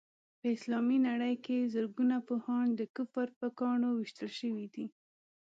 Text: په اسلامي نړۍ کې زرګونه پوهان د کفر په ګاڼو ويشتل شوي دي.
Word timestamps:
په 0.39 0.45
اسلامي 0.55 0.97
نړۍ 1.09 1.35
کې 1.45 1.69
زرګونه 1.73 2.15
پوهان 2.27 2.67
د 2.75 2.81
کفر 2.95 3.27
په 3.39 3.45
ګاڼو 3.59 3.89
ويشتل 3.93 4.29
شوي 4.39 4.67
دي. 4.73 4.85